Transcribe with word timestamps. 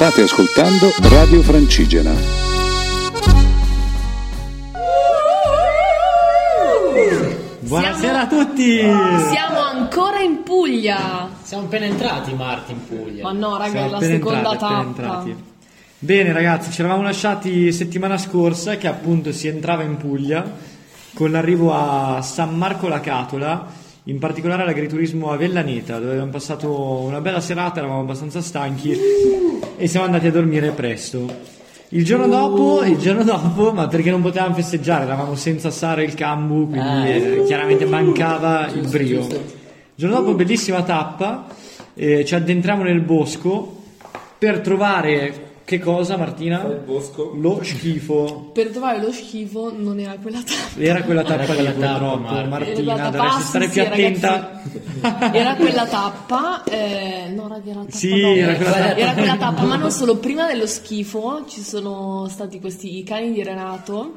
State 0.00 0.22
ascoltando 0.22 0.90
Radio 1.10 1.42
Francigena. 1.42 2.10
Buonasera 7.58 8.20
a 8.20 8.26
tutti! 8.26 8.78
Siamo 8.78 9.60
ancora 9.60 10.20
in 10.20 10.42
Puglia. 10.42 11.28
Siamo 11.42 11.64
appena 11.64 11.84
entrati, 11.84 12.32
Marti, 12.32 12.72
in 12.72 12.86
Puglia. 12.86 13.24
Ma 13.24 13.32
no, 13.32 13.58
raga, 13.58 13.72
Siamo 13.72 13.86
è 13.86 13.90
la 13.90 14.00
seconda 14.00 14.38
entrati, 14.38 14.58
tappa. 14.58 14.80
entrati. 14.80 15.36
Bene 15.98 16.32
ragazzi, 16.32 16.72
ci 16.72 16.80
eravamo 16.80 17.02
lasciati 17.02 17.70
settimana 17.70 18.16
scorsa 18.16 18.78
che 18.78 18.86
appunto 18.86 19.32
si 19.32 19.48
entrava 19.48 19.82
in 19.82 19.98
Puglia 19.98 20.50
con 21.12 21.30
l'arrivo 21.30 21.74
a 21.74 22.22
San 22.22 22.56
Marco 22.56 22.88
la 22.88 23.00
Catola, 23.00 23.66
in 24.10 24.18
particolare 24.18 24.62
all'agriturismo 24.62 25.30
Avellaneta, 25.30 25.98
dove 25.98 26.12
abbiamo 26.12 26.32
passato 26.32 26.68
una 27.04 27.20
bella 27.20 27.40
serata, 27.40 27.78
eravamo 27.78 28.00
abbastanza 28.00 28.40
stanchi 28.40 28.96
e 29.76 29.86
siamo 29.86 30.04
andati 30.04 30.26
a 30.26 30.32
dormire 30.32 30.72
presto. 30.72 31.58
Il 31.90 32.04
giorno 32.04 32.26
dopo, 32.26 32.82
il 32.82 32.98
giorno 32.98 33.22
dopo, 33.22 33.72
ma 33.72 33.86
perché 33.86 34.10
non 34.10 34.20
potevamo 34.20 34.54
festeggiare, 34.54 35.04
eravamo 35.04 35.36
senza 35.36 35.70
Sara 35.70 36.00
e 36.00 36.04
il 36.04 36.14
Cambu, 36.14 36.68
quindi 36.68 36.88
Ah, 36.88 37.06
eh, 37.06 37.44
chiaramente 37.46 37.84
mancava 37.86 38.68
il 38.68 38.88
brio. 38.88 39.20
Il 39.20 39.38
giorno 39.94 40.16
dopo, 40.16 40.34
bellissima 40.34 40.82
tappa, 40.82 41.46
eh, 41.94 42.24
ci 42.24 42.34
addentriamo 42.34 42.82
nel 42.82 43.00
bosco 43.00 43.82
per 44.38 44.60
trovare 44.60 45.49
che 45.70 45.78
cosa, 45.78 46.16
Martina? 46.16 46.66
Il 46.66 46.82
bosco. 46.84 47.32
Lo 47.36 47.60
schifo. 47.62 48.50
Per 48.52 48.70
trovare 48.70 49.00
lo 49.00 49.12
schifo 49.12 49.72
non 49.72 50.00
era 50.00 50.16
quella 50.20 50.42
tappa. 50.42 50.80
Era 50.80 51.02
quella 51.04 51.22
tappa 51.22 51.44
Era 51.44 51.52
lì, 51.52 51.54
quella 51.54 51.72
tappa, 51.74 51.98
purtroppo, 51.98 52.18
Marti. 52.18 52.48
Martina, 52.48 53.10
dovresti 53.10 53.42
stare 53.42 53.64
sì, 53.66 53.70
più 53.70 53.82
attenta. 53.82 54.62
Era 55.32 55.54
quella 55.54 55.86
tappa, 55.86 56.64
eh, 56.64 57.30
no 57.32 57.46
raga, 57.46 57.70
era 57.70 57.80
tappa 57.82 57.96
Sì, 57.96 58.20
no. 58.20 58.34
era 58.34 58.54
quella 58.56 58.72
tappa. 58.72 58.96
Era 58.96 59.12
quella 59.12 59.36
tappa, 59.36 59.62
ma 59.62 59.76
non 59.76 59.90
solo, 59.92 60.16
prima 60.16 60.48
dello 60.48 60.66
schifo 60.66 61.44
ci 61.46 61.60
sono 61.60 62.26
stati 62.28 62.58
questi 62.58 62.98
i 62.98 63.04
cani 63.04 63.30
di 63.30 63.44
Renato, 63.44 64.14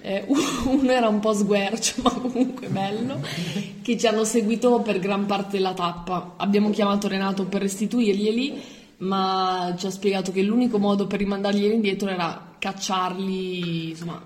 eh, 0.00 0.24
uno 0.66 0.92
era 0.92 1.08
un 1.08 1.18
po' 1.18 1.32
sguercio, 1.32 2.02
ma 2.06 2.10
comunque 2.12 2.68
bello, 2.68 3.18
che 3.82 3.98
ci 3.98 4.06
hanno 4.06 4.22
seguito 4.22 4.78
per 4.78 5.00
gran 5.00 5.26
parte 5.26 5.56
della 5.56 5.72
tappa. 5.72 6.34
Abbiamo 6.36 6.70
chiamato 6.70 7.08
Renato 7.08 7.46
per 7.46 7.62
restituirglieli, 7.62 8.73
ma 9.04 9.74
ci 9.78 9.86
ha 9.86 9.90
spiegato 9.90 10.32
che 10.32 10.42
l'unico 10.42 10.78
modo 10.78 11.06
per 11.06 11.18
rimandarglieli 11.18 11.74
indietro 11.74 12.08
era 12.08 12.54
cacciarli, 12.58 13.90
insomma, 13.90 14.22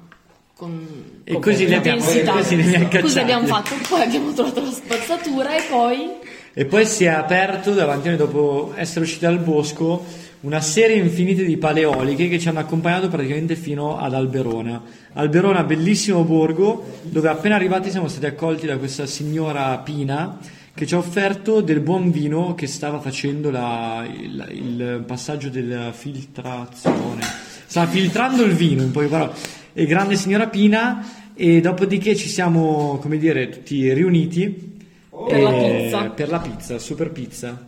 con 0.54 1.22
E 1.24 1.38
così 1.38 1.66
li 1.66 1.74
abbiamo, 1.74 1.98
intensità. 1.98 2.32
così 2.32 2.56
li 2.56 2.62
abbiamo 2.62 2.84
Così 2.84 2.98
cacciati. 3.00 3.18
abbiamo 3.20 3.46
fatto, 3.46 3.74
poi 3.88 4.02
abbiamo 4.02 4.32
trovato 4.32 4.60
la 4.62 4.70
spazzatura 4.70 5.56
e 5.56 5.62
poi... 5.68 6.10
E 6.54 6.64
poi 6.64 6.86
si 6.86 7.04
è 7.04 7.08
aperto 7.08 7.72
davanti 7.72 8.08
a 8.08 8.10
noi, 8.10 8.18
dopo 8.18 8.72
essere 8.74 9.04
usciti 9.04 9.24
dal 9.24 9.38
bosco, 9.38 10.04
una 10.40 10.60
serie 10.60 10.96
infinita 10.96 11.42
di 11.42 11.56
paleoliche 11.56 12.28
che 12.28 12.38
ci 12.40 12.48
hanno 12.48 12.58
accompagnato 12.58 13.08
praticamente 13.08 13.54
fino 13.54 13.98
ad 13.98 14.14
Alberona. 14.14 14.82
Alberona, 15.12 15.62
bellissimo 15.62 16.24
borgo, 16.24 16.84
dove 17.02 17.28
appena 17.28 17.54
arrivati 17.54 17.90
siamo 17.90 18.08
stati 18.08 18.26
accolti 18.26 18.66
da 18.66 18.76
questa 18.76 19.06
signora 19.06 19.76
Pina 19.78 20.38
che 20.78 20.86
ci 20.86 20.94
ha 20.94 20.98
offerto 20.98 21.60
del 21.60 21.80
buon 21.80 22.12
vino 22.12 22.54
che 22.54 22.68
stava 22.68 23.00
facendo 23.00 23.50
la- 23.50 24.06
il, 24.08 24.48
il 24.52 25.02
passaggio 25.04 25.48
della 25.48 25.90
filtrazione. 25.90 27.20
Stava 27.66 27.90
filtrando 27.90 28.44
il 28.44 28.52
vino, 28.52 28.82
in 28.82 28.92
poche 28.92 29.08
parole. 29.08 29.32
E 29.72 29.86
grande 29.86 30.14
signora 30.14 30.46
Pina, 30.46 31.32
e 31.34 31.60
dopodiché 31.60 32.14
ci 32.14 32.28
siamo, 32.28 32.98
come 33.02 33.18
dire, 33.18 33.48
tutti 33.48 33.92
riuniti 33.92 34.76
Per 35.28 35.40
la 35.42 35.50
pizza. 35.50 36.04
Per 36.10 36.28
la 36.28 36.38
pizza, 36.38 36.78
super 36.78 37.10
pizza. 37.10 37.66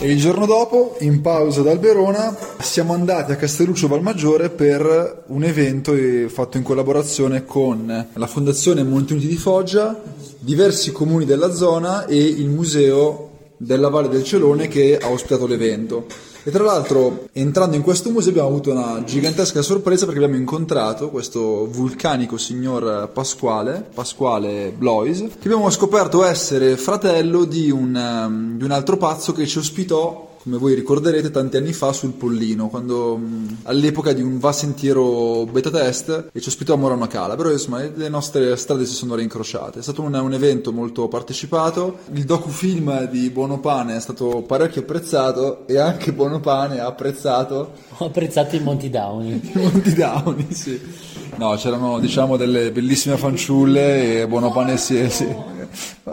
E 0.00 0.08
il 0.12 0.20
giorno 0.20 0.46
dopo, 0.46 0.94
in 1.00 1.20
pausa 1.22 1.62
dal 1.62 1.80
Verona, 1.80 2.32
siamo 2.60 2.94
andati 2.94 3.32
a 3.32 3.36
Castelluccio 3.36 3.88
Valmaggiore 3.88 4.48
per 4.48 5.24
un 5.26 5.42
evento 5.42 5.92
fatto 6.28 6.56
in 6.56 6.62
collaborazione 6.62 7.44
con 7.44 8.06
la 8.12 8.26
Fondazione 8.28 8.84
Monti 8.84 9.14
Uniti 9.14 9.26
di 9.26 9.34
Foggia, 9.34 10.00
diversi 10.38 10.92
comuni 10.92 11.24
della 11.24 11.52
zona 11.52 12.06
e 12.06 12.16
il 12.16 12.48
Museo 12.48 13.30
della 13.56 13.88
Valle 13.88 14.08
del 14.08 14.22
Celone 14.22 14.68
che 14.68 14.96
ha 14.98 15.10
ospitato 15.10 15.48
l'evento. 15.48 16.06
E 16.48 16.50
tra 16.50 16.64
l'altro, 16.64 17.28
entrando 17.32 17.76
in 17.76 17.82
questo 17.82 18.08
museo 18.08 18.30
abbiamo 18.30 18.48
avuto 18.48 18.70
una 18.70 19.04
gigantesca 19.04 19.60
sorpresa 19.60 20.06
perché 20.06 20.18
abbiamo 20.18 20.40
incontrato 20.40 21.10
questo 21.10 21.68
vulcanico 21.70 22.38
signor 22.38 23.10
Pasquale, 23.12 23.84
Pasquale 23.92 24.72
Blois, 24.74 25.18
che 25.18 25.44
abbiamo 25.44 25.68
scoperto 25.68 26.24
essere 26.24 26.78
fratello 26.78 27.44
di 27.44 27.70
un, 27.70 27.94
ehm, 27.94 28.56
di 28.56 28.64
un 28.64 28.70
altro 28.70 28.96
pazzo 28.96 29.34
che 29.34 29.46
ci 29.46 29.58
ospitò 29.58 30.27
come 30.42 30.56
voi 30.56 30.74
ricorderete 30.74 31.30
tanti 31.30 31.56
anni 31.56 31.72
fa 31.72 31.92
sul 31.92 32.12
Pollino, 32.12 32.68
quando 32.68 33.16
mh, 33.16 33.56
all'epoca 33.64 34.12
di 34.12 34.22
un 34.22 34.38
va 34.38 34.52
sentiero 34.52 35.44
beta 35.46 35.70
test 35.70 36.30
e 36.32 36.40
ci 36.40 36.48
ospitò 36.48 36.74
a 36.74 36.76
Morano 36.76 37.06
Cala, 37.06 37.36
però 37.36 37.50
insomma 37.50 37.80
le 37.82 38.08
nostre 38.08 38.56
strade 38.56 38.86
si 38.86 38.94
sono 38.94 39.14
reincrociate. 39.14 39.80
È 39.80 39.82
stato 39.82 40.02
un, 40.02 40.14
un 40.14 40.32
evento 40.32 40.72
molto 40.72 41.08
partecipato, 41.08 41.98
il 42.12 42.24
docufilm 42.24 43.08
di 43.08 43.30
Buonopane 43.30 43.96
è 43.96 44.00
stato 44.00 44.42
parecchio 44.46 44.82
apprezzato 44.82 45.66
e 45.66 45.78
anche 45.78 46.12
Buonopane 46.12 46.80
ha 46.80 46.86
apprezzato 46.86 47.72
Ho 47.98 48.06
apprezzato 48.06 48.56
i 48.56 48.60
Monti 48.60 48.90
Downey. 48.90 49.40
i 49.54 49.58
Monti 49.58 49.94
Downy, 49.94 50.46
sì. 50.52 50.80
No, 51.36 51.54
c'erano 51.56 51.98
diciamo 51.98 52.36
delle 52.36 52.72
bellissime 52.72 53.16
fanciulle 53.16 54.20
e 54.20 54.26
Buonopane 54.28 54.76
si 54.76 54.96
è... 54.98 55.08
Sì. 55.08 55.26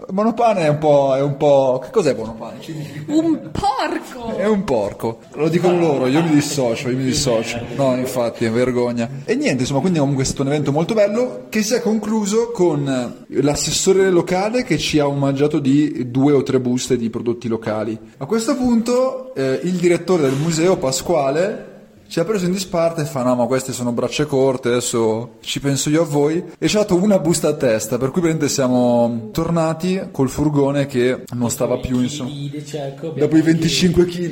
Buonopane 0.09 0.61
è 0.61 0.67
un 0.67 0.77
po'... 0.77 1.15
È 1.15 1.21
un 1.21 1.37
po'... 1.37 1.79
Che 1.83 1.89
cos'è 1.89 2.13
Buonopane? 2.15 2.61
Ci 2.61 2.73
dici? 2.73 3.05
Un 3.07 3.49
porco! 3.51 4.14
È 4.37 4.45
un 4.45 4.63
porco, 4.63 5.19
lo 5.33 5.49
dicono 5.49 5.77
loro, 5.77 6.07
io 6.07 6.23
mi 6.23 6.31
dissocio, 6.31 6.89
io 6.89 6.97
mi 6.97 7.03
dissocio. 7.03 7.59
No, 7.75 7.95
infatti, 7.95 8.45
è 8.45 8.51
vergogna. 8.51 9.09
E 9.25 9.35
niente, 9.35 9.61
insomma, 9.61 9.81
quindi 9.81 9.99
comunque 9.99 10.23
è 10.23 10.25
stato 10.25 10.41
un 10.43 10.47
evento 10.47 10.71
molto 10.71 10.93
bello 10.93 11.45
che 11.49 11.63
si 11.63 11.73
è 11.73 11.81
concluso 11.81 12.51
con 12.51 13.25
l'assessore 13.27 14.09
locale 14.09 14.63
che 14.63 14.77
ci 14.77 14.99
ha 14.99 15.07
omaggiato 15.07 15.59
di 15.59 16.09
due 16.09 16.31
o 16.31 16.43
tre 16.43 16.59
buste 16.59 16.97
di 16.97 17.09
prodotti 17.09 17.47
locali. 17.47 17.97
A 18.17 18.25
questo 18.25 18.55
punto 18.55 19.33
eh, 19.35 19.59
il 19.63 19.73
direttore 19.73 20.23
del 20.23 20.35
museo, 20.35 20.77
Pasquale, 20.77 21.73
ci 22.07 22.19
ha 22.19 22.23
preso 22.23 22.45
in 22.45 22.51
disparte 22.51 23.01
e 23.01 23.05
fa 23.05 23.23
no 23.23 23.35
ma 23.35 23.45
queste 23.45 23.73
sono 23.73 23.91
braccia 23.91 24.25
corte 24.25 24.69
adesso 24.69 25.37
ci 25.41 25.59
penso 25.59 25.89
io 25.89 26.03
a 26.03 26.05
voi 26.05 26.43
e 26.57 26.67
ci 26.67 26.75
ha 26.77 26.79
dato 26.81 26.95
una 26.95 27.17
busta 27.19 27.47
a 27.49 27.53
testa 27.55 27.97
per 27.97 28.11
cui 28.11 28.21
praticamente 28.21 28.47
siamo 28.53 29.29
tornati 29.31 29.99
col 30.11 30.29
furgone 30.29 30.85
che 30.85 31.23
non 31.33 31.49
stava 31.49 31.77
più 31.79 31.99
insomma 32.01 32.29
Dopo 32.31 33.35
i 33.35 33.39
anche- 33.39 33.41
25 33.41 34.05
kg, 34.05 34.29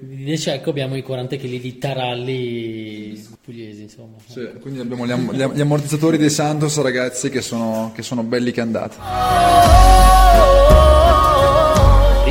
Di 0.00 0.24
De 0.24 0.38
Cecco 0.38 0.70
abbiamo 0.70 0.96
i 0.96 1.02
40 1.02 1.36
kg 1.36 1.60
di 1.60 1.78
taralli 1.78 3.22
pugliesi, 3.44 3.82
insomma. 3.82 4.16
quindi 4.60 4.80
abbiamo 4.80 5.06
gli, 5.06 5.10
am- 5.10 5.32
gli 5.32 5.42
am- 5.42 5.52
gli 5.52 5.60
ammortizzatori 5.60 6.16
dei 6.16 6.30
Santos, 6.30 6.80
ragazzi, 6.80 7.28
che 7.28 7.42
sono, 7.42 7.92
che 7.94 8.02
sono 8.02 8.22
belli 8.22 8.50
che 8.50 8.60
andati. 8.62 8.96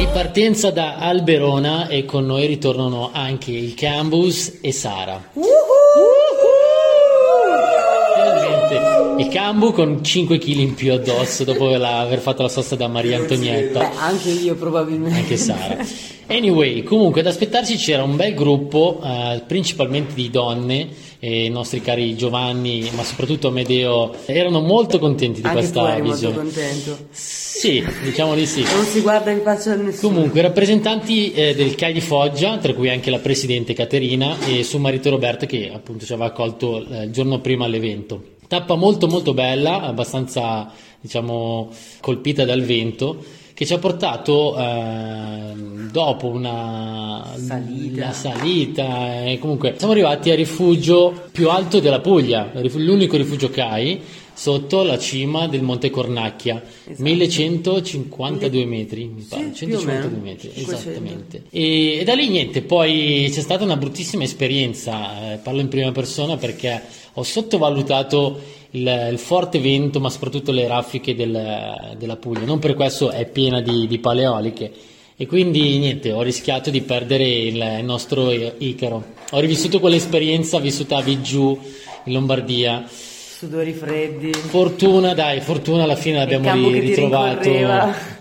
Ripartenza 0.04 0.70
da 0.70 0.98
Alberona 0.98 1.88
e 1.88 2.04
con 2.04 2.26
noi 2.26 2.46
ritornano 2.46 3.12
anche 3.14 3.52
il 3.52 3.74
Cambus 3.74 4.60
e 4.60 4.74
Sara. 4.74 5.30
Finalmente 5.32 5.63
il 9.18 9.28
Cambu 9.30 9.72
con 9.72 10.04
5 10.04 10.38
kg 10.38 10.48
in 10.58 10.74
più 10.74 10.92
addosso 10.94 11.44
dopo 11.44 11.68
aver 11.68 11.84
aver 11.84 12.20
fatto 12.20 12.42
la 12.42 12.50
sosta 12.50 12.76
da 12.76 12.88
Maria 12.88 13.18
Antonietta. 13.18 13.92
Anche 14.00 14.30
io 14.30 14.56
probabilmente. 14.56 15.18
anche 15.20 15.38
Sara. 15.38 15.78
Anyway, 16.28 16.84
comunque 16.84 17.22
ad 17.22 17.28
aspettarci 17.28 17.76
c'era 17.76 18.02
un 18.02 18.16
bel 18.16 18.34
gruppo, 18.34 19.02
eh, 19.04 19.44
principalmente 19.46 20.14
di 20.14 20.30
donne, 20.30 20.88
e 21.20 21.46
i 21.46 21.50
nostri 21.50 21.82
cari 21.82 22.16
Giovanni, 22.16 22.90
ma 22.96 23.04
soprattutto 23.04 23.50
Amedeo, 23.50 24.14
erano 24.26 24.62
molto 24.62 25.00
contenti 25.00 25.42
di 25.42 25.48
Anche 25.48 25.68
tu 25.68 25.72
questa 25.72 25.92
eri 25.92 26.02
molto 26.02 26.16
visione. 26.16 26.36
contento. 26.36 26.98
Sì, 27.12 27.86
diciamo 28.04 28.36
di 28.36 28.46
sì. 28.46 28.64
Non 28.64 28.86
si 28.86 29.02
guarda 29.02 29.32
in 29.32 29.42
faccia 29.42 29.74
a 29.74 29.76
nessuno. 29.76 30.14
Comunque, 30.14 30.42
rappresentanti 30.42 31.34
eh, 31.34 31.54
del 31.56 31.76
CAI 31.76 31.94
di 31.94 32.02
Foggia, 32.02 32.58
tra 32.58 32.74
cui 32.74 32.90
anche 32.90 33.10
la 33.10 33.20
presidente 33.20 33.74
Caterina 33.74 34.38
e 34.46 34.64
suo 34.64 34.80
marito 34.80 35.10
Roberto, 35.10 35.46
che 35.46 35.72
appunto 35.74 36.06
ci 36.06 36.14
aveva 36.14 36.28
accolto 36.28 36.86
eh, 36.90 37.04
il 37.04 37.12
giorno 37.12 37.40
prima 37.40 37.66
all'evento. 37.66 38.33
Tappa 38.54 38.76
molto 38.76 39.08
molto 39.08 39.34
bella, 39.34 39.82
abbastanza 39.82 40.72
diciamo 41.02 41.70
colpita 42.02 42.46
dal 42.46 42.62
vento, 42.62 43.18
che 43.52 43.66
ci 43.66 43.74
ha 43.74 43.80
portato 43.80 44.56
ehm, 44.56 45.90
dopo 45.90 46.28
una 46.28 47.34
Salita. 47.36 48.06
la 48.06 48.12
salita, 48.12 49.24
e 49.24 49.40
comunque 49.40 49.74
siamo 49.76 49.94
arrivati 49.94 50.30
al 50.30 50.38
rifugio 50.38 51.30
più 51.32 51.50
alto 51.50 51.80
della 51.80 52.00
Puglia, 52.00 52.52
l'unico 52.54 53.18
rifugio 53.18 53.50
CAI 53.50 54.00
sotto 54.34 54.84
la 54.84 54.98
cima 54.98 55.48
del 55.48 55.62
Monte 55.62 55.90
Cornacchia, 55.90 56.62
1152 56.98 58.66
metri, 58.66 59.06
mi 59.06 59.22
pare, 59.22 59.42
Esatto. 59.44 59.56
Sì, 59.58 59.66
più 59.66 59.76
o 59.76 59.80
152 59.80 60.10
meno, 60.10 60.24
metri, 60.24 60.52
500. 60.54 60.90
esattamente. 60.90 61.44
E, 61.50 61.98
e 62.00 62.04
da 62.04 62.14
lì 62.14 62.30
niente, 62.30 62.62
poi 62.62 63.30
c'è 63.32 63.42
stata 63.42 63.64
una 63.64 63.78
bruttissima 63.78 64.24
esperienza, 64.24 65.34
eh, 65.34 65.38
parlo 65.38 65.62
in 65.62 65.68
prima 65.68 65.92
persona 65.92 66.38
perché 66.38 66.82
ho 67.14 67.24
sottovalutato 67.24 68.40
il, 68.72 69.08
il 69.12 69.18
forte 69.20 69.60
vento, 69.60 70.00
ma 70.00 70.10
soprattutto 70.10 70.52
le 70.52 70.68
raffiche 70.68 71.16
del- 71.16 71.96
della 71.98 72.16
Puglia, 72.16 72.46
non 72.46 72.60
per 72.60 72.74
questo 72.74 73.12
è 73.12 73.26
piena 73.28 73.62
di, 73.62 73.88
di 73.88 74.00
paleoliche. 74.00 74.72
E 75.16 75.28
quindi 75.28 75.78
niente, 75.78 76.12
ho 76.12 76.24
rischiato 76.24 76.72
di 76.72 76.82
perdere 76.82 77.24
il, 77.28 77.56
il 77.80 77.86
nostro 77.86 78.32
Icaro. 78.32 79.06
Ho 79.32 79.40
rivissuto 79.40 79.80
quell'esperienza 79.80 80.58
vissuta 80.58 80.98
a 80.98 81.02
Viggiù 81.02 81.58
in 82.06 82.14
Lombardia. 82.14 82.84
Sudori 83.44 83.74
freddi. 83.74 84.32
Fortuna, 84.32 85.14
dai, 85.14 85.42
fortuna 85.42 85.84
alla 85.84 85.98
fine 85.98 86.16
l'abbiamo 86.20 86.70
ritrovato. 86.70 87.50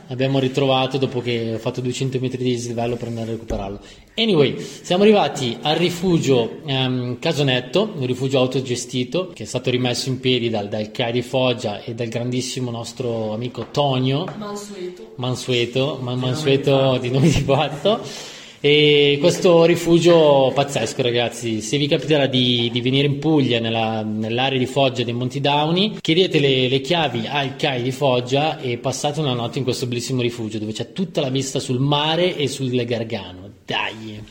Abbiamo 0.09 0.41
ritrovato 0.41 0.99
dopo 0.99 1.21
che 1.21 1.53
ho 1.55 1.59
fatto 1.59 1.81
200 1.81 2.19
metri 2.19 2.39
di 2.39 2.51
dislivello 2.51 2.97
per 2.97 3.07
andare 3.07 3.29
a 3.29 3.31
recuperarlo. 3.35 3.79
Anyway, 4.17 4.59
siamo 4.59 5.05
arrivati 5.05 5.57
al 5.63 5.77
rifugio 5.77 6.59
ehm, 6.67 7.21
Casonetto, 7.21 7.93
un 7.95 8.05
rifugio 8.05 8.41
autogestito 8.41 9.31
che 9.33 9.45
è 9.45 9.47
stato 9.47 9.71
rimesso 9.71 10.09
in 10.09 10.19
piedi 10.19 10.51
dal, 10.51 10.69
dal 10.69 10.91
CAI 10.91 11.13
di 11.13 11.23
Foggia 11.23 11.81
e 11.83 11.95
dal 11.95 12.09
grandissimo 12.09 12.73
nostro 12.73 13.33
amico 13.33 13.69
Tonio 13.71 14.27
Mansueto. 14.37 15.13
Mansueto, 15.15 15.99
Ma- 16.03 16.17
Mansueto 16.17 16.99
di 17.01 17.11
nome 17.11 17.29
di 17.29 17.41
fatto. 17.43 18.01
E 18.65 19.19
questo 19.19 19.65
rifugio 19.65 20.53
pazzesco, 20.55 21.03
ragazzi. 21.03 21.61
Se 21.61 21.77
vi 21.79 21.89
capiterà 21.89 22.27
di, 22.27 22.71
di 22.73 22.81
venire 22.81 23.09
in 23.09 23.19
Puglia, 23.19 23.59
nella- 23.59 24.05
nell'area 24.05 24.57
di 24.57 24.67
Foggia 24.67 25.03
dei 25.03 25.13
Monti 25.13 25.41
Dauni, 25.41 25.97
chiedete 26.01 26.39
le, 26.39 26.69
le 26.69 26.81
chiavi 26.81 27.27
al 27.27 27.57
CAI 27.57 27.83
di 27.83 27.91
Foggia 27.91 28.61
e 28.61 28.79
passate 28.79 29.19
una 29.19 29.33
notte 29.33 29.59
in 29.59 29.65
questo 29.65 29.87
bellissimo 29.87 30.23
rifugio 30.23 30.61
dove 30.61 30.71
c'è 30.71 30.93
tutta 30.93 31.21
la 31.21 31.31
vista 31.31 31.59
sul 31.59 31.81
mare 31.81 32.37
e 32.37 32.47
sul 32.47 32.71
Gargano. 32.85 33.51
Dai! 33.67 34.23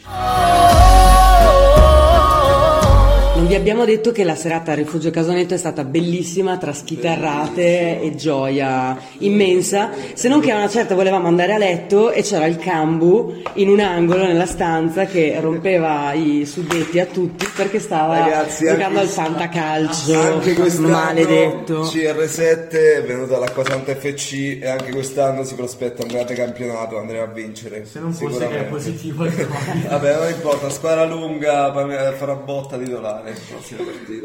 Non 3.41 3.49
vi 3.49 3.55
abbiamo 3.55 3.85
detto 3.85 4.11
che 4.11 4.23
la 4.23 4.35
serata 4.35 4.69
al 4.69 4.77
Rifugio 4.77 5.09
Casonetto 5.09 5.55
è 5.55 5.57
stata 5.57 5.83
bellissima 5.83 6.59
tra 6.59 6.73
schitarrate 6.73 7.99
e 7.99 8.13
gioia 8.15 8.95
immensa, 9.17 9.89
se 10.13 10.27
non 10.29 10.41
che 10.41 10.51
a 10.51 10.57
una 10.57 10.69
certa 10.69 10.93
volevamo 10.93 11.27
andare 11.27 11.53
a 11.53 11.57
letto 11.57 12.11
e 12.11 12.21
c'era 12.21 12.45
il 12.45 12.57
cambu 12.57 13.41
in 13.53 13.69
un 13.69 13.79
angolo 13.79 14.25
nella 14.25 14.45
stanza 14.45 15.05
che 15.05 15.39
rompeva 15.41 16.13
i 16.13 16.45
suddetti 16.45 16.99
a 16.99 17.07
tutti 17.07 17.47
perché 17.55 17.79
stava 17.79 18.19
Ragazzi, 18.19 18.67
giocando 18.67 18.99
al 18.99 19.07
fantacalcio, 19.07 20.19
Anche 20.19 20.53
quest'anno 20.53 20.89
maledetto. 20.89 21.81
CR7 21.81 22.69
è 22.69 23.03
venuto 23.07 23.37
all'Acquasanta 23.37 23.95
FC 23.95 24.59
e 24.61 24.67
anche 24.67 24.91
quest'anno 24.91 25.43
si 25.43 25.55
prospetta 25.55 26.03
un 26.03 26.09
grande 26.09 26.35
campionato, 26.35 26.99
andremo 26.99 27.23
a 27.23 27.27
vincere. 27.33 27.85
Se 27.85 27.99
non 27.99 28.13
fosse 28.13 28.47
che 28.47 28.59
è 28.59 28.63
positivo. 28.65 29.25
Vabbè, 29.89 30.15
non 30.19 30.29
importa, 30.29 30.69
squadra 30.69 31.05
lunga, 31.05 31.71
pa- 31.71 32.13
farà 32.15 32.35
botta 32.35 32.77
titolare. 32.77 33.29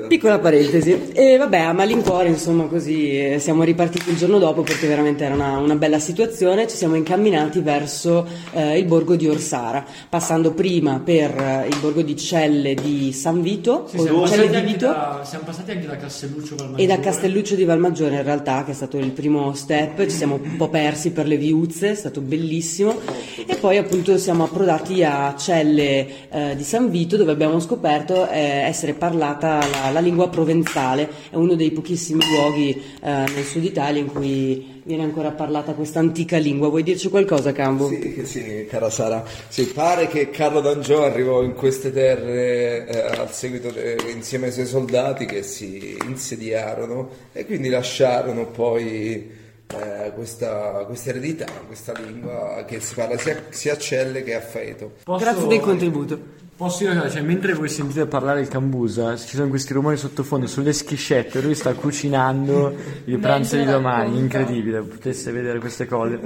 Piccola 0.09 0.39
parentesi, 0.39 1.11
e 1.13 1.37
vabbè, 1.37 1.59
a 1.59 1.73
malincuore, 1.73 2.29
insomma, 2.29 2.65
così 2.65 3.33
eh, 3.33 3.39
siamo 3.39 3.63
ripartiti 3.63 4.11
il 4.11 4.17
giorno 4.17 4.39
dopo 4.39 4.63
perché 4.63 4.87
veramente 4.87 5.25
era 5.25 5.35
una, 5.35 5.59
una 5.59 5.75
bella 5.75 5.99
situazione. 5.99 6.67
Ci 6.67 6.77
siamo 6.77 6.95
incamminati 6.95 7.61
verso 7.61 8.27
eh, 8.53 8.79
il 8.79 8.85
borgo 8.85 9.17
di 9.17 9.29
Orsara, 9.29 9.85
passando 10.09 10.53
prima 10.53 11.01
per 11.05 11.31
eh, 11.37 11.69
il 11.69 11.77
borgo 11.81 12.03
di 12.03 12.17
Celle 12.17 12.75
di 12.75 13.13
San 13.13 13.43
Vito, 13.43 13.87
Sì, 13.89 13.99
siamo, 13.99 14.27
Celle 14.27 14.43
passati 14.43 14.49
di 14.49 14.57
anche 14.57 14.73
Vito, 14.73 14.87
da, 14.87 15.21
siamo 15.25 15.45
passati 15.45 15.71
anche 15.71 15.87
da 15.87 15.97
Castelluccio 15.97 16.55
Valmaggiore. 16.57 16.83
e 16.83 16.87
da 16.87 17.01
Castelluccio 17.01 17.55
di 17.55 17.65
Valmaggiore 17.65 18.15
in 18.17 18.23
realtà, 18.23 18.65
che 18.65 18.71
è 18.71 18.75
stato 18.75 18.99
il 18.99 19.11
primo 19.11 19.55
step. 19.55 20.03
Ci 20.03 20.17
siamo 20.17 20.39
un 20.43 20.57
po' 20.57 20.69
persi 20.69 21.11
per 21.11 21.27
le 21.27 21.37
viuzze, 21.37 21.91
è 21.91 21.95
stato 21.95 22.21
bellissimo. 22.21 22.99
E 23.47 23.57
poi 23.57 23.77
appunto 23.77 24.17
siamo 24.19 24.45
approdati 24.45 25.03
a 25.05 25.35
Celle 25.37 26.29
eh, 26.31 26.55
di 26.57 26.63
San 26.65 26.91
Vito, 26.91 27.17
dove 27.17 27.33
abbiamo 27.33 27.59
scoperto 27.61 28.29
eh, 28.29 28.39
essere 28.39 28.95
parlata 28.97 29.59
la, 29.71 29.91
la 29.91 30.01
lingua 30.01 30.29
provenzale. 30.29 31.09
È 31.31 31.37
uno 31.37 31.55
dei 31.55 31.71
pochissimi 31.71 32.23
luoghi 32.27 32.71
eh, 33.03 33.11
nel 33.11 33.45
sud 33.45 33.65
Italia 33.65 34.01
in 34.01 34.09
cui 34.09 34.81
viene 34.85 35.03
ancora 35.03 35.31
parlata 35.31 35.73
questa 35.73 35.99
antica 35.99 36.37
lingua. 36.39 36.69
Vuoi 36.69 36.83
dirci 36.83 37.09
qualcosa, 37.09 37.53
Cambo? 37.53 37.89
Sì, 37.89 38.23
sì, 38.25 38.67
cara 38.69 38.91
Sara. 38.91 39.25
Sì, 39.49 39.67
pare 39.67 40.07
che 40.07 40.31
Carlo 40.31 40.61
D'Angiò 40.61 41.05
arrivò 41.05 41.43
in 41.43 41.55
queste 41.55 41.93
terre 41.93 42.87
eh, 42.87 43.19
al 43.19 43.33
seguito 43.33 43.71
de- 43.71 43.97
insieme 44.15 44.47
ai 44.47 44.53
suoi 44.53 44.67
soldati 44.67 45.27
che 45.27 45.43
si 45.43 45.97
insediarono 46.05 47.09
e 47.33 47.45
quindi 47.47 47.69
lasciarono 47.69 48.47
poi 48.47 49.45
eh, 49.69 50.13
questa, 50.15 50.85
questa 50.87 51.11
eredità, 51.11 51.47
questa 51.67 51.93
lingua 51.99 52.65
che 52.67 52.79
si 52.81 52.95
parla 52.95 53.19
sia, 53.19 53.43
sia 53.51 53.73
a 53.73 53.79
Celle 53.79 54.23
che 54.23 54.35
a 54.35 54.41
Faeto. 54.41 54.93
Posso- 55.03 55.25
Grazie 55.25 55.47
del 55.49 55.61
contributo. 55.61 56.45
Posso 56.57 56.91
dire? 56.91 57.11
Cioè, 57.11 57.21
mentre 57.21 57.53
voi 57.53 57.69
sentite 57.69 58.07
parlare 58.07 58.41
il 58.41 58.49
cambusa, 58.49 59.15
ci 59.17 59.37
sono 59.37 59.49
questi 59.49 59.75
rumori 59.75 59.99
sottofondo 59.99 60.47
sulle 60.47 60.73
schiscette, 60.73 61.43
lui 61.43 61.55
sta 61.55 61.75
cucinando 61.75 62.75
il 63.05 63.19
pranzo 63.19 63.57
di 63.57 63.67
domani, 63.67 64.19
incredibile, 64.19 64.81
potesse 64.81 65.33
vedere 65.33 65.59
queste 65.59 65.85
cose. 65.85 66.19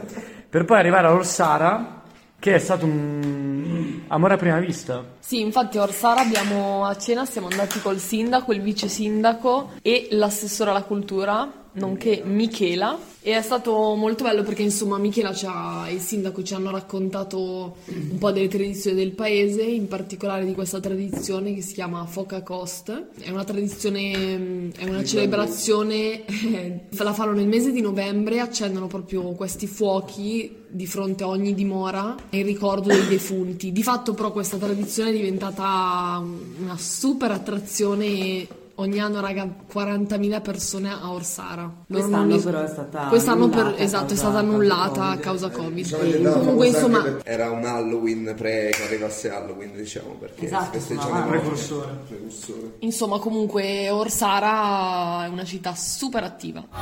Per 0.48 0.64
poi 0.64 0.78
arrivare 0.78 1.08
a 1.08 1.14
Orsara, 1.14 2.02
che 2.38 2.54
è 2.54 2.58
stato 2.58 2.86
un 2.86 4.02
amore 4.06 4.34
a 4.34 4.36
prima 4.36 4.60
vista. 4.60 5.04
Sì, 5.18 5.40
infatti 5.40 5.78
a 5.78 5.82
Orsara 5.82 6.20
abbiamo 6.20 6.84
a 6.84 6.96
cena 6.96 7.24
siamo 7.26 7.48
andati 7.48 7.80
col 7.80 7.98
sindaco, 7.98 8.52
il 8.52 8.62
vice 8.62 8.86
sindaco 8.86 9.70
e 9.82 10.08
l'assessore 10.12 10.70
alla 10.70 10.84
cultura, 10.84 11.59
nonché 11.72 12.22
Michela. 12.24 12.98
E 13.22 13.36
è 13.36 13.42
stato 13.42 13.94
molto 13.96 14.24
bello 14.24 14.42
perché 14.42 14.62
insomma 14.62 14.96
Michela 14.96 15.34
ci 15.34 15.44
ha- 15.46 15.86
e 15.86 15.92
il 15.92 16.00
sindaco 16.00 16.42
ci 16.42 16.54
hanno 16.54 16.70
raccontato 16.70 17.76
un 17.84 18.16
po' 18.18 18.30
delle 18.30 18.48
tradizioni 18.48 18.96
del 18.96 19.12
paese, 19.12 19.62
in 19.62 19.88
particolare 19.88 20.46
di 20.46 20.54
questa 20.54 20.80
tradizione 20.80 21.52
che 21.54 21.60
si 21.60 21.74
chiama 21.74 22.06
Foca 22.06 22.42
Cost. 22.42 23.08
È 23.20 23.28
una 23.28 23.44
tradizione, 23.44 24.70
è 24.74 24.84
una 24.84 25.04
celebrazione, 25.04 26.24
eh, 26.24 26.80
la 26.90 27.12
fanno 27.12 27.32
nel 27.32 27.46
mese 27.46 27.72
di 27.72 27.82
novembre, 27.82 28.40
accendono 28.40 28.86
proprio 28.86 29.22
questi 29.32 29.66
fuochi 29.66 30.56
di 30.66 30.86
fronte 30.86 31.24
a 31.24 31.26
ogni 31.26 31.52
dimora 31.52 32.14
in 32.30 32.44
ricordo 32.44 32.88
dei 32.88 33.06
defunti. 33.06 33.70
Di 33.70 33.82
fatto 33.82 34.14
però 34.14 34.32
questa 34.32 34.56
tradizione 34.56 35.10
è 35.10 35.12
diventata 35.12 36.22
una 36.58 36.78
super 36.78 37.32
attrazione 37.32 38.46
ogni 38.80 38.98
anno 39.00 39.20
raga 39.20 39.46
40.000 39.72 40.40
persone 40.40 40.90
a 40.90 41.12
Orsara. 41.12 41.62
Loro 41.62 41.76
Quest'anno 41.86 42.16
non 42.16 42.28
li- 42.36 42.42
però 42.42 42.60
è 42.62 42.66
stata 42.68 43.06
Quest'anno 43.08 43.48
per- 43.48 43.58
annullata 43.58 43.78
a 43.80 43.82
esatto, 43.84 44.04
è 44.04 44.06
causa- 44.06 44.22
stata 44.22 44.38
annullata 44.38 45.02
a 45.02 45.08
Covid. 45.08 45.20
causa 45.20 45.50
Covid. 45.50 45.74
Diciamo 45.84 46.02
era 46.02 46.30
Comunque 46.32 46.66
insomma 46.66 47.02
per- 47.02 47.20
era 47.24 47.50
un 47.50 47.64
Halloween 47.64 48.34
pre 48.36 48.70
che 48.72 48.82
arrivasse 48.84 49.30
Halloween, 49.30 49.72
diciamo, 49.76 50.14
perché 50.18 50.46
Esatto, 50.46 50.76
i 50.76 50.80
Precursore. 51.28 51.96
precursore. 52.08 52.72
Insomma, 52.80 53.18
comunque 53.18 53.90
Orsara 53.90 55.24
è 55.24 55.28
una 55.28 55.44
città 55.44 55.74
super 55.74 56.24
attiva. 56.24 56.64
Ma 56.70 56.78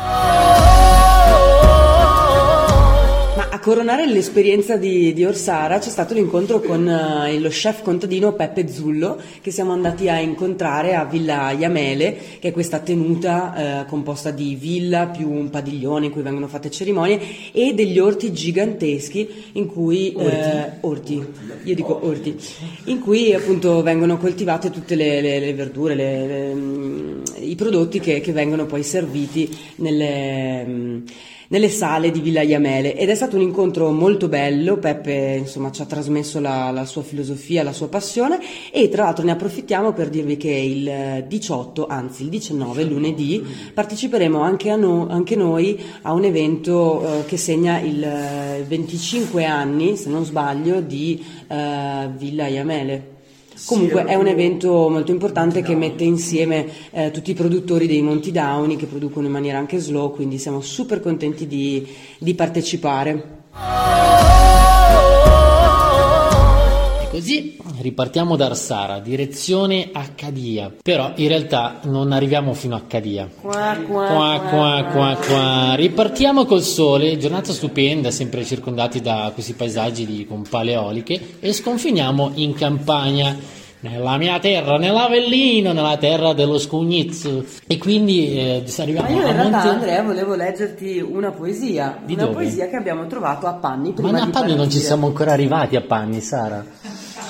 a 2.05 2.08
coronare 3.69 4.07
l'esperienza 4.07 4.79
di, 4.79 5.13
di 5.13 5.27
Orsara 5.27 5.79
c'è 5.79 5.91
stato 5.91 6.15
l'incontro 6.15 6.59
con 6.59 6.89
eh, 6.89 7.39
lo 7.39 7.51
chef 7.51 7.83
contadino 7.83 8.33
Peppe 8.33 8.67
Zullo 8.67 9.21
che 9.43 9.51
siamo 9.51 9.73
andati 9.73 10.09
a 10.09 10.19
incontrare 10.19 10.95
a 10.95 11.05
Villa 11.05 11.51
Iamele, 11.51 12.17
che 12.39 12.49
è 12.49 12.53
questa 12.53 12.79
tenuta 12.79 13.83
eh, 13.83 13.85
composta 13.87 14.31
di 14.31 14.55
villa 14.55 15.09
più 15.09 15.31
un 15.31 15.51
padiglione 15.51 16.07
in 16.07 16.13
cui 16.13 16.23
vengono 16.23 16.47
fatte 16.47 16.71
cerimonie 16.71 17.21
e 17.53 17.75
degli 17.75 17.99
orti 17.99 18.33
giganteschi 18.33 19.51
in 19.53 19.67
cui 19.67 20.15
eh, 20.15 20.71
orti, 20.81 21.23
io 21.65 21.75
dico 21.75 22.07
orti, 22.07 22.39
in 22.85 23.01
cui 23.01 23.35
appunto 23.35 23.83
vengono 23.83 24.17
coltivate 24.17 24.71
tutte 24.71 24.95
le, 24.95 25.21
le- 25.21 25.41
le 25.41 25.53
verdure, 25.53 25.95
le- 25.95 26.27
le, 26.27 26.55
mm, 26.55 27.23
i 27.41 27.55
prodotti 27.55 28.01
che, 28.01 28.21
che 28.21 28.33
vengono 28.33 28.67
poi 28.67 28.83
serviti 28.83 29.49
nelle 29.77 31.03
nelle 31.49 31.69
sale 31.69 32.11
di 32.11 32.21
Villa 32.21 32.43
Iamele. 32.43 32.97
Ed 32.97 33.09
è 33.09 33.15
stato 33.15 33.37
un 33.37 33.43
incontro 33.43 33.91
molto 33.91 34.29
bello, 34.29 34.79
Peppe 34.79 35.37
insomma 35.39 35.71
ci 35.71 35.83
ha 35.83 35.87
trasmesso 35.87 36.41
la, 36.41 36.71
la 36.71 36.85
sua 36.85 37.03
filosofia, 37.03 37.63
la 37.63 37.73
sua 37.73 37.89
passione. 37.89 38.39
E 38.71 38.89
tra 38.89 39.05
l'altro 39.05 39.25
ne 39.25 39.33
approfittiamo 39.33 39.93
per 39.93 40.09
dirvi 40.09 40.37
che 40.37 40.51
il 40.51 41.25
18, 41.27 41.87
anzi 41.87 42.23
il 42.23 42.29
19 42.29 42.85
lunedì 42.85 43.45
parteciperemo 43.73 44.41
anche, 44.41 44.71
a 44.71 44.77
no- 44.77 45.09
anche 45.09 45.37
noi 45.37 45.81
a 46.03 46.13
un 46.13 46.25
evento 46.25 47.21
eh, 47.21 47.25
che 47.25 47.37
segna 47.37 47.79
il 47.81 48.03
eh, 48.03 48.65
25 48.67 49.45
anni, 49.45 49.97
se 49.97 50.09
non 50.09 50.25
sbaglio, 50.25 50.81
di 50.81 51.23
eh, 51.49 52.09
Villa 52.17 52.47
Iamele. 52.47 53.17
Comunque 53.67 54.05
è 54.05 54.15
un 54.15 54.27
evento 54.27 54.89
molto 54.89 55.11
importante 55.11 55.63
che 55.63 55.75
mette 55.75 56.05
insieme 56.05 56.67
eh, 56.91 57.11
tutti 57.11 57.33
i 57.33 57.35
produttori 57.35 57.87
dei 57.87 58.03
Monti 58.03 58.31
Dauni 58.31 58.77
che 58.77 58.87
producono 58.87 59.27
in 59.27 59.33
maniera 59.33 59.59
anche 59.59 59.79
slow, 59.79 60.15
quindi 60.15 60.39
siamo 60.39 60.61
super 60.61 61.01
contenti 61.01 61.47
di, 61.47 61.87
di 62.19 62.35
partecipare. 62.35 63.37
Così 67.19 67.57
ripartiamo 67.81 68.37
da 68.37 68.47
Arsara, 68.47 69.01
direzione 69.01 69.91
Accadia. 69.93 70.73
Però 70.81 71.13
in 71.17 71.29
realtà 71.29 71.81
non 71.83 72.13
arriviamo 72.13 72.55
fino 72.55 72.77
a 72.77 72.79
Accadia. 72.79 73.29
Qua, 73.41 73.77
qua, 73.87 74.07
Qua, 74.49 74.85
qua, 74.91 75.19
qua. 75.27 75.75
Ripartiamo 75.75 76.45
col 76.45 76.63
sole, 76.63 77.19
giornata 77.19 77.53
stupenda, 77.53 78.13
sempre 78.13 78.45
circondati 78.45 79.01
da 79.01 79.31
questi 79.35 79.55
paesaggi 79.55 80.07
di, 80.07 80.27
con 80.27 80.45
paleoliche 80.49 81.39
e 81.41 81.53
sconfiniamo 81.53 82.33
in 82.35 82.55
campagna. 82.55 83.57
nella 83.81 84.17
mia 84.17 84.41
terra, 84.41 84.77
nell'Avellino, 84.77 85.73
nella 85.73 85.97
terra 85.97 86.33
dello 86.33 86.59
Scugnizzo. 86.59 87.45
E 87.67 87.79
quindi 87.79 88.37
eh, 88.37 88.65
arriviamo 88.79 89.09
Ma 89.09 89.15
io 89.15 89.23
in 89.23 89.29
a 89.29 89.33
realtà, 89.33 89.57
Monte... 89.57 89.69
Andrea, 89.69 90.03
volevo 90.03 90.35
leggerti 90.35 90.99
una 90.99 91.31
poesia. 91.31 92.01
Di 92.05 92.15
una 92.15 92.25
dove? 92.25 92.35
poesia 92.35 92.69
che 92.69 92.77
abbiamo 92.77 93.07
trovato 93.07 93.47
a 93.47 93.53
Panni 93.55 93.91
Ma 93.91 93.95
prima 93.95 94.23
a 94.23 94.25
di 94.25 94.31
Panni 94.31 94.57
non 94.57 94.71
ci 94.71 94.79
siamo 94.81 95.07
ancora 95.07 95.33
arrivati 95.33 95.77
a 95.77 95.81
Panni, 95.81 96.21
Sara. 96.21 96.65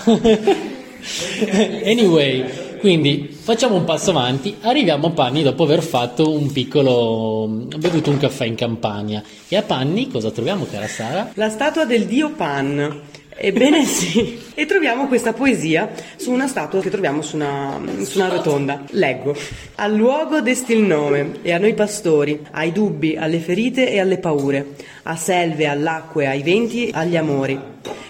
anyway, 1.85 2.45
quindi 2.79 3.29
facciamo 3.31 3.75
un 3.75 3.85
passo 3.85 4.11
avanti, 4.11 4.57
arriviamo 4.61 5.09
a 5.09 5.11
Panni 5.11 5.43
dopo 5.43 5.65
aver 5.65 5.83
fatto 5.83 6.33
un 6.33 6.50
piccolo 6.50 7.47
bevuto 7.77 8.11
un 8.11 8.19
caffè 8.19 8.47
in 8.47 8.55
campagna. 8.55 9.23
E 9.49 9.57
a 9.57 9.62
Panni 9.62 10.09
cosa 10.09 10.31
troviamo, 10.31 10.67
cara 10.71 10.87
Sara? 10.87 11.31
La 11.35 11.50
statua 11.50 11.85
del 11.85 12.07
dio 12.07 12.31
Pan. 12.31 13.00
Ebbene 13.40 13.85
sì, 13.85 14.37
e 14.52 14.66
troviamo 14.66 15.07
questa 15.07 15.33
poesia 15.33 15.88
su 16.16 16.33
una 16.33 16.49
statua 16.49 16.80
che 16.80 16.90
troviamo 16.90 17.23
su 17.23 17.37
una, 17.37 17.80
su 18.02 18.18
una 18.18 18.28
rotonda. 18.28 18.83
Leggo. 18.90 19.33
Al 19.76 19.95
luogo 19.95 20.40
desti 20.40 20.73
il 20.73 20.83
nome, 20.83 21.37
e 21.42 21.52
a 21.52 21.59
noi 21.59 21.73
pastori, 21.75 22.45
ai 22.50 22.73
dubbi, 22.73 23.16
alle 23.16 23.38
ferite 23.38 23.92
e 23.92 24.00
alle 24.00 24.18
paure, 24.18 24.75
a 25.04 25.14
selve, 25.14 25.68
all'acque, 25.68 26.26
ai 26.26 26.42
venti, 26.42 26.90
agli 26.92 27.16
amori. 27.16 27.57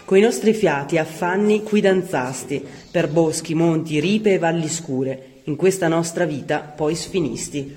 Coi 0.06 0.23
nostri 0.23 0.54
fiati 0.54 0.97
affanni 0.97 1.62
qui 1.62 1.82
danzasti, 1.82 2.64
per 2.90 3.08
boschi, 3.08 3.52
monti, 3.52 4.00
ripe 4.00 4.32
e 4.32 4.38
valli 4.38 4.68
scure, 4.68 5.40
in 5.44 5.56
questa 5.56 5.88
nostra 5.88 6.25
vita 6.25 6.61
poi 6.61 6.94
sfinisti. 6.94 7.76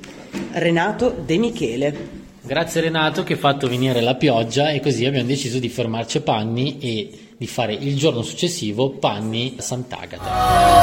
Renato 0.53 1.13
De 1.25 1.37
Michele. 1.37 2.19
Grazie 2.43 2.79
Renato 2.79 3.23
che 3.23 3.33
ha 3.33 3.37
fatto 3.37 3.67
venire 3.67 3.99
la 3.99 4.15
pioggia 4.15 4.69
e 4.69 4.79
così 4.79 5.05
abbiamo 5.05 5.27
deciso 5.27 5.59
di 5.59 5.67
fermarci 5.67 6.21
Panni 6.21 6.77
e 6.79 7.09
di 7.41 7.47
fare 7.47 7.73
il 7.73 7.97
giorno 7.97 8.21
successivo 8.21 8.91
Panni 8.91 9.55
Sant'Agata. 9.57 10.80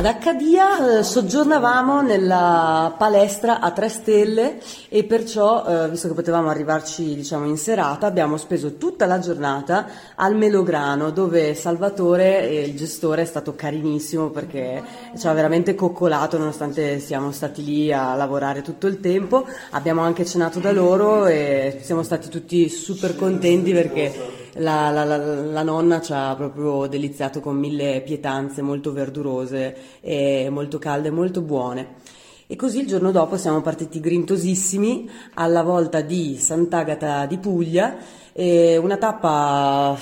Ad 0.00 0.06
Accadia 0.06 1.00
eh, 1.00 1.02
soggiornavamo 1.02 2.00
nella 2.00 2.94
palestra 2.96 3.60
a 3.60 3.70
tre 3.70 3.90
stelle 3.90 4.58
e 4.88 5.04
perciò, 5.04 5.62
eh, 5.66 5.90
visto 5.90 6.08
che 6.08 6.14
potevamo 6.14 6.48
arrivarci 6.48 7.14
diciamo, 7.14 7.44
in 7.44 7.58
serata, 7.58 8.06
abbiamo 8.06 8.38
speso 8.38 8.76
tutta 8.78 9.04
la 9.04 9.18
giornata 9.18 9.86
al 10.14 10.36
Melograno 10.36 11.10
dove 11.10 11.54
Salvatore, 11.54 12.48
eh, 12.48 12.62
il 12.62 12.76
gestore, 12.78 13.20
è 13.20 13.26
stato 13.26 13.54
carinissimo 13.54 14.30
perché 14.30 14.82
ci 15.18 15.26
ha 15.26 15.34
veramente 15.34 15.74
coccolato 15.74 16.38
nonostante 16.38 16.98
siamo 16.98 17.30
stati 17.30 17.62
lì 17.62 17.92
a 17.92 18.14
lavorare 18.14 18.62
tutto 18.62 18.86
il 18.86 19.00
tempo. 19.00 19.44
Abbiamo 19.72 20.00
anche 20.00 20.24
cenato 20.24 20.60
da 20.60 20.72
loro 20.72 21.26
e 21.26 21.78
siamo 21.82 22.02
stati 22.02 22.30
tutti 22.30 22.70
super 22.70 23.14
contenti 23.14 23.74
perché 23.74 24.39
la, 24.54 24.90
la- 24.90 25.04
la- 25.04 25.16
la 25.16 25.62
nonna 25.62 26.00
ci 26.00 26.12
ha 26.12 26.34
proprio 26.34 26.86
deliziato 26.86 27.40
con 27.40 27.56
mille 27.56 28.00
pietanze 28.02 28.62
molto 28.62 28.92
verdurose 28.92 29.76
e 30.00 30.48
molto 30.50 30.78
calde, 30.78 31.10
molto 31.10 31.40
buone. 31.42 31.94
E 32.46 32.56
così 32.56 32.80
il 32.80 32.86
giorno 32.86 33.12
dopo 33.12 33.36
siamo 33.36 33.60
partiti 33.60 34.00
grintosissimi 34.00 35.08
alla 35.34 35.62
volta 35.62 36.00
di 36.00 36.36
Sant'Agata 36.36 37.26
di 37.26 37.38
Puglia, 37.38 37.96
una 38.34 38.96
tappa 38.96 39.96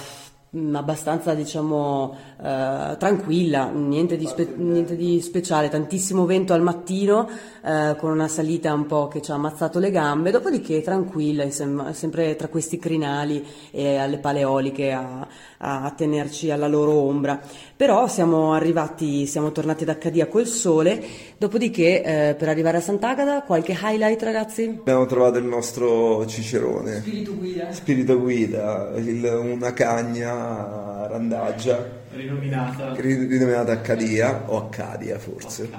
abbastanza 0.73 1.35
diciamo 1.35 2.17
eh, 2.43 2.97
tranquilla, 2.99 3.69
niente 3.69 4.17
di, 4.17 4.27
spe- 4.27 4.55
niente 4.57 4.97
di 4.97 5.21
speciale, 5.21 5.69
tantissimo 5.69 6.25
vento 6.25 6.55
al 6.55 6.63
mattino 6.63 7.29
eh, 7.63 7.97
con 7.99 8.11
una 8.13 8.29
salita 8.29 8.73
un 8.73 8.87
po' 8.87 9.09
che 9.09 9.21
ci 9.21 9.31
ha 9.31 9.35
ammazzato 9.35 9.79
le 9.79 9.91
gambe, 9.91 10.31
dopodiché 10.31 10.81
tranquilla, 10.81 11.43
insomma, 11.43 11.93
sempre 11.93 12.35
tra 12.37 12.49
questi 12.49 12.79
crinali 12.79 13.45
e 13.71 13.97
alle 13.97 14.19
paleoliche 14.19 14.93
a, 14.93 15.27
a 15.59 15.91
tenerci 15.91 16.51
alla 16.51 16.69
loro 16.69 16.93
ombra. 16.93 17.41
Però 17.77 18.07
siamo 18.09 18.55
arrivati, 18.55 19.27
siamo 19.27 19.53
tornati 19.53 19.83
ad 19.83 19.91
Accadia 19.91 20.29
col 20.29 20.47
sole, 20.47 21.05
dopodiché 21.39 22.03
eh, 22.31 22.35
per 22.35 22.49
arrivare 22.49 22.79
a 22.79 22.81
Sant'Agata 22.81 23.43
qualche 23.43 23.77
highlight 23.81 24.23
ragazzi? 24.23 24.77
Abbiamo 24.81 25.07
trovato 25.07 25.39
il 25.39 25.45
nostro 25.45 26.27
Cicerone. 26.27 26.97
Spirito 27.01 27.35
guida. 27.37 27.73
Spirito 27.73 28.19
guida, 28.21 28.91
il- 28.97 29.25
una 29.25 29.73
cagna 29.73 31.07
randaggia, 31.07 31.89
Rinominata. 32.13 32.93
ri- 32.97 33.27
rinominata 33.27 33.73
Accadia, 33.73 34.43
o 34.47 34.57
Accadia 34.59 35.19
forse. 35.19 35.71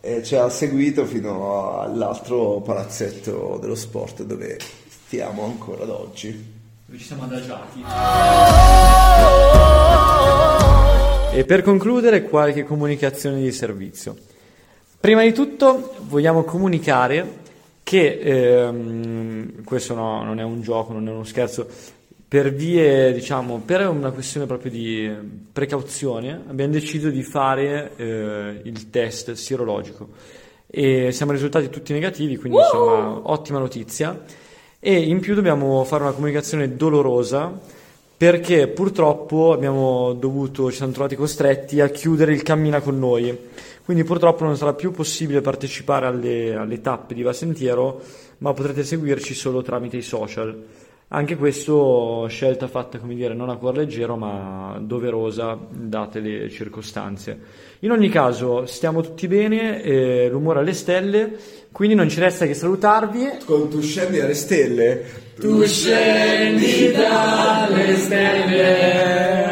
E 0.00 0.22
ci 0.22 0.34
ha 0.36 0.48
seguito 0.48 1.04
fino 1.06 1.78
all'altro 1.80 2.60
palazzetto 2.60 3.58
dello 3.60 3.74
sport 3.74 4.22
dove 4.24 4.58
stiamo 4.88 5.44
ancora 5.44 5.84
ad 5.84 5.90
oggi. 5.90 6.56
Dove 6.86 6.98
ci 6.98 7.04
siamo 7.04 7.24
adagiati. 7.24 7.82
E 11.32 11.44
per 11.44 11.62
concludere 11.62 12.22
qualche 12.24 12.64
comunicazione 12.64 13.40
di 13.40 13.52
servizio. 13.52 14.16
Prima 15.00 15.22
di 15.22 15.32
tutto 15.32 15.94
vogliamo 16.08 16.42
comunicare 16.42 17.36
che, 17.84 18.18
ehm, 18.18 19.62
questo 19.62 19.94
no, 19.94 20.24
non 20.24 20.40
è 20.40 20.42
un 20.42 20.60
gioco, 20.60 20.92
non 20.92 21.06
è 21.06 21.12
uno 21.12 21.22
scherzo, 21.22 21.68
per 22.26 22.52
vie, 22.52 23.12
diciamo, 23.12 23.62
per 23.64 23.88
una 23.88 24.10
questione 24.10 24.46
proprio 24.46 24.72
di 24.72 25.08
precauzione, 25.52 26.42
abbiamo 26.48 26.72
deciso 26.72 27.10
di 27.10 27.22
fare 27.22 27.92
eh, 27.96 28.60
il 28.64 28.90
test 28.90 29.32
sierologico 29.32 30.08
e 30.66 31.12
siamo 31.12 31.30
risultati 31.30 31.70
tutti 31.70 31.92
negativi, 31.92 32.36
quindi 32.36 32.58
insomma 32.58 33.20
ottima 33.22 33.60
notizia. 33.60 34.20
E 34.80 35.00
in 35.00 35.20
più 35.20 35.34
dobbiamo 35.34 35.84
fare 35.84 36.02
una 36.02 36.12
comunicazione 36.12 36.76
dolorosa 36.76 37.56
perché 38.18 38.66
purtroppo 38.66 39.52
abbiamo 39.52 40.12
dovuto, 40.12 40.70
ci 40.70 40.78
siamo 40.78 40.90
trovati 40.90 41.14
costretti 41.14 41.80
a 41.80 41.88
chiudere 41.88 42.32
il 42.32 42.42
cammina 42.42 42.80
con 42.80 42.98
noi. 42.98 43.46
Quindi 43.88 44.04
purtroppo 44.04 44.44
non 44.44 44.54
sarà 44.54 44.74
più 44.74 44.90
possibile 44.90 45.40
partecipare 45.40 46.04
alle, 46.04 46.54
alle 46.54 46.82
tappe 46.82 47.14
di 47.14 47.22
Va 47.22 47.32
Sentiero, 47.32 48.02
ma 48.36 48.52
potrete 48.52 48.84
seguirci 48.84 49.32
solo 49.32 49.62
tramite 49.62 49.96
i 49.96 50.02
social. 50.02 50.62
Anche 51.08 51.36
questo 51.36 52.26
scelta 52.28 52.68
fatta, 52.68 52.98
come 52.98 53.14
dire, 53.14 53.32
non 53.32 53.48
a 53.48 53.56
cuor 53.56 53.78
leggero, 53.78 54.14
ma 54.14 54.78
doverosa, 54.78 55.58
date 55.70 56.20
le 56.20 56.50
circostanze. 56.50 57.40
In 57.78 57.90
ogni 57.90 58.10
caso, 58.10 58.66
stiamo 58.66 59.00
tutti 59.00 59.26
bene, 59.26 59.82
eh, 59.82 60.28
l'umore 60.30 60.58
alle 60.58 60.74
stelle, 60.74 61.38
quindi 61.72 61.94
non 61.94 62.10
ci 62.10 62.20
resta 62.20 62.44
che 62.44 62.52
salutarvi. 62.52 63.38
Con 63.46 63.70
tu 63.70 63.80
scendi 63.80 64.20
alle 64.20 64.34
stelle, 64.34 65.02
Tu 65.40 65.64
scendi 65.64 66.92
dalle 66.92 67.96
stelle. 67.96 69.48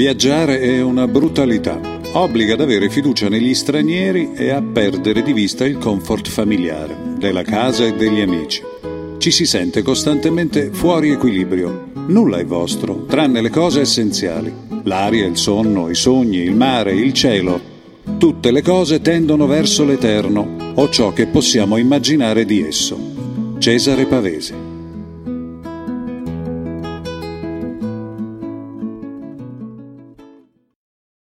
Viaggiare 0.00 0.60
è 0.60 0.80
una 0.80 1.06
brutalità. 1.06 1.78
Obbliga 2.12 2.54
ad 2.54 2.62
avere 2.62 2.88
fiducia 2.88 3.28
negli 3.28 3.52
stranieri 3.52 4.30
e 4.34 4.48
a 4.48 4.62
perdere 4.62 5.20
di 5.20 5.34
vista 5.34 5.66
il 5.66 5.76
comfort 5.76 6.26
familiare, 6.26 6.96
della 7.18 7.42
casa 7.42 7.84
e 7.84 7.92
degli 7.92 8.22
amici. 8.22 8.62
Ci 9.18 9.30
si 9.30 9.44
sente 9.44 9.82
costantemente 9.82 10.70
fuori 10.72 11.10
equilibrio. 11.10 11.90
Nulla 12.06 12.38
è 12.38 12.46
vostro, 12.46 13.04
tranne 13.04 13.42
le 13.42 13.50
cose 13.50 13.82
essenziali. 13.82 14.50
L'aria, 14.84 15.26
il 15.26 15.36
sonno, 15.36 15.90
i 15.90 15.94
sogni, 15.94 16.38
il 16.38 16.54
mare, 16.54 16.94
il 16.94 17.12
cielo. 17.12 17.60
Tutte 18.16 18.52
le 18.52 18.62
cose 18.62 19.02
tendono 19.02 19.46
verso 19.46 19.84
l'eterno, 19.84 20.72
o 20.76 20.88
ciò 20.88 21.12
che 21.12 21.26
possiamo 21.26 21.76
immaginare 21.76 22.46
di 22.46 22.66
esso. 22.66 22.98
Cesare 23.58 24.06
Pavese. 24.06 24.69